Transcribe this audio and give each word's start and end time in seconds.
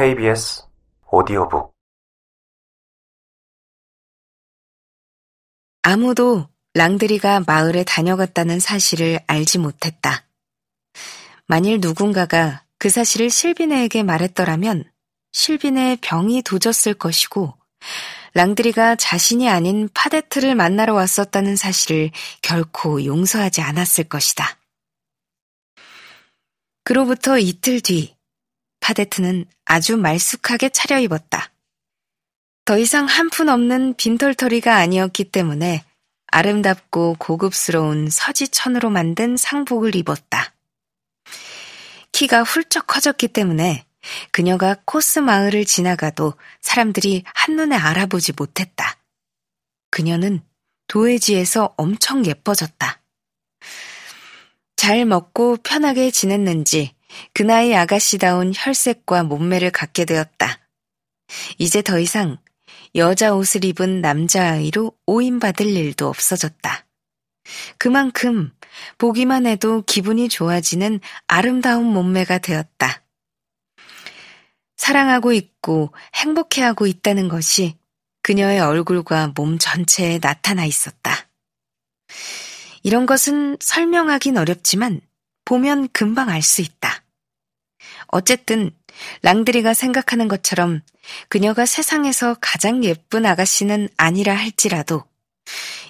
KBS 0.00 0.62
오디오북 1.10 1.74
아무도 5.82 6.48
랑드리가 6.72 7.40
마을에 7.46 7.84
다녀갔다는 7.84 8.60
사실을 8.60 9.20
알지 9.26 9.58
못했다. 9.58 10.24
만일 11.44 11.80
누군가가 11.82 12.64
그 12.78 12.88
사실을 12.88 13.28
실비네에게 13.28 14.02
말했더라면 14.02 14.90
실비네의 15.32 15.98
병이 16.00 16.44
도졌을 16.44 16.94
것이고 16.94 17.52
랑드리가 18.32 18.96
자신이 18.96 19.50
아닌 19.50 19.90
파데트를 19.92 20.54
만나러 20.54 20.94
왔었다는 20.94 21.56
사실을 21.56 22.10
결코 22.40 23.04
용서하지 23.04 23.60
않았을 23.60 24.04
것이다. 24.04 24.56
그로부터 26.84 27.38
이틀 27.38 27.82
뒤 27.82 28.18
파데트는 28.90 29.46
아주 29.64 29.96
말쑥하게 29.96 30.70
차려입었다. 30.70 31.50
더 32.64 32.78
이상 32.78 33.06
한 33.06 33.30
푼 33.30 33.48
없는 33.48 33.94
빈털터리가 33.94 34.76
아니었기 34.76 35.24
때문에 35.24 35.84
아름답고 36.26 37.16
고급스러운 37.18 38.08
서지천으로 38.10 38.90
만든 38.90 39.36
상복을 39.36 39.94
입었다. 39.96 40.52
키가 42.12 42.42
훌쩍 42.42 42.86
커졌기 42.86 43.28
때문에 43.28 43.84
그녀가 44.32 44.76
코스 44.84 45.18
마을을 45.20 45.64
지나가도 45.64 46.34
사람들이 46.60 47.24
한눈에 47.34 47.76
알아보지 47.76 48.32
못했다. 48.36 48.98
그녀는 49.90 50.42
도해지에서 50.88 51.74
엄청 51.76 52.26
예뻐졌다. 52.26 53.00
잘 54.76 55.04
먹고 55.04 55.58
편하게 55.58 56.10
지냈는지 56.10 56.94
그 57.34 57.42
나이 57.42 57.74
아가씨다운 57.74 58.52
혈색과 58.54 59.24
몸매를 59.24 59.70
갖게 59.70 60.04
되었다. 60.04 60.58
이제 61.58 61.82
더 61.82 61.98
이상 61.98 62.38
여자 62.94 63.34
옷을 63.34 63.64
입은 63.64 64.00
남자아이로 64.00 64.92
오인받을 65.06 65.66
일도 65.66 66.08
없어졌다. 66.08 66.86
그만큼 67.78 68.52
보기만 68.98 69.46
해도 69.46 69.82
기분이 69.82 70.28
좋아지는 70.28 71.00
아름다운 71.26 71.86
몸매가 71.86 72.38
되었다. 72.38 73.02
사랑하고 74.76 75.32
있고 75.32 75.92
행복해하고 76.14 76.86
있다는 76.86 77.28
것이 77.28 77.76
그녀의 78.22 78.60
얼굴과 78.60 79.32
몸 79.36 79.58
전체에 79.58 80.18
나타나 80.18 80.64
있었다. 80.64 81.28
이런 82.82 83.06
것은 83.06 83.58
설명하긴 83.60 84.36
어렵지만 84.38 85.00
보면 85.44 85.88
금방 85.92 86.28
알 86.28 86.42
수 86.42 86.62
있다. 86.62 86.99
어쨌든 88.12 88.70
랑드리가 89.22 89.74
생각하는 89.74 90.28
것처럼 90.28 90.80
그녀가 91.28 91.66
세상에서 91.66 92.36
가장 92.40 92.84
예쁜 92.84 93.24
아가씨는 93.26 93.88
아니라 93.96 94.34
할지라도 94.34 95.04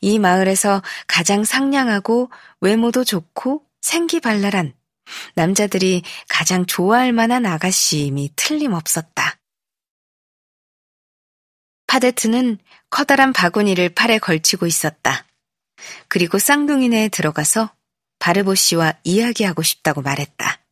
이 0.00 0.18
마을에서 0.18 0.82
가장 1.06 1.44
상냥하고 1.44 2.30
외모도 2.60 3.04
좋고 3.04 3.64
생기발랄한 3.80 4.74
남자들이 5.34 6.02
가장 6.28 6.66
좋아할 6.66 7.12
만한 7.12 7.46
아가씨임이 7.46 8.32
틀림없었다. 8.36 9.38
파데트는 11.86 12.58
커다란 12.90 13.32
바구니를 13.32 13.90
팔에 13.90 14.18
걸치고 14.18 14.66
있었다. 14.66 15.24
그리고 16.08 16.38
쌍둥이네에 16.38 17.08
들어가서 17.08 17.72
바르보 18.18 18.54
씨와 18.54 18.94
이야기하고 19.04 19.62
싶다고 19.62 20.02
말했다. 20.02 20.65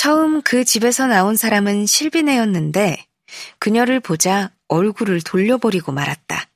처음 0.00 0.40
그 0.40 0.64
집에서 0.64 1.06
나온 1.06 1.36
사람은 1.36 1.84
실비네였는데 1.84 3.04
그녀를 3.58 4.00
보자 4.00 4.50
얼굴을 4.68 5.20
돌려버리고 5.20 5.92
말았다. 5.92 6.48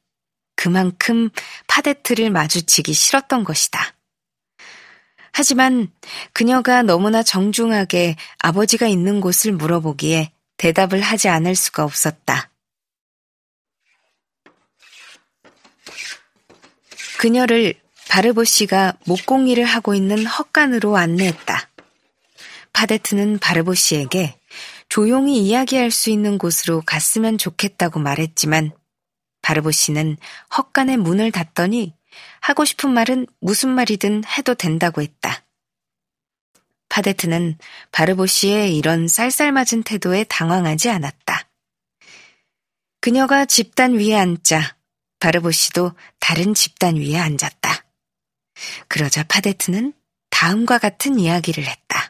그만큼 0.56 1.28
파데트를 1.66 2.30
마주치기 2.30 2.94
싫었던 2.94 3.44
것이다. 3.44 3.92
하지만 5.30 5.92
그녀가 6.32 6.80
너무나 6.80 7.22
정중하게 7.22 8.16
아버지가 8.38 8.86
있는 8.86 9.20
곳을 9.20 9.52
물어보기에 9.52 10.32
대답을 10.56 11.02
하지 11.02 11.28
않을 11.28 11.54
수가 11.54 11.84
없었다. 11.84 12.48
그녀를 17.18 17.74
바르보 18.08 18.44
씨가 18.44 18.94
목공일을 19.04 19.66
하고 19.66 19.92
있는 19.92 20.24
헛간으로 20.24 20.96
안내했다. 20.96 21.73
파데트는 22.74 23.38
바르보 23.38 23.74
씨에게 23.74 24.38
조용히 24.88 25.38
이야기할 25.38 25.90
수 25.90 26.10
있는 26.10 26.36
곳으로 26.36 26.82
갔으면 26.82 27.38
좋겠다고 27.38 28.00
말했지만 28.00 28.72
바르보 29.40 29.70
씨는 29.70 30.18
헛간의 30.56 30.98
문을 30.98 31.32
닫더니 31.32 31.94
하고 32.40 32.64
싶은 32.64 32.90
말은 32.90 33.26
무슨 33.40 33.70
말이든 33.70 34.24
해도 34.24 34.54
된다고 34.54 35.00
했다. 35.00 35.44
파데트는 36.88 37.58
바르보 37.90 38.26
씨의 38.26 38.76
이런 38.76 39.08
쌀쌀맞은 39.08 39.84
태도에 39.84 40.24
당황하지 40.24 40.90
않았다. 40.90 41.48
그녀가 43.00 43.46
집단 43.46 43.94
위에 43.94 44.14
앉자 44.14 44.76
바르보 45.20 45.50
씨도 45.50 45.92
다른 46.20 46.54
집단 46.54 46.96
위에 46.96 47.16
앉았다. 47.18 47.84
그러자 48.88 49.24
파데트는 49.24 49.92
다음과 50.30 50.78
같은 50.78 51.18
이야기를 51.18 51.64
했다. 51.64 52.03